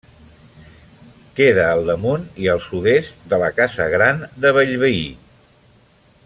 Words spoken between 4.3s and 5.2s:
de Bellveí.